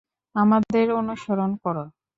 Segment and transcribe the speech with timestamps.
[0.35, 1.83] আমাদের অনুসরণ করো।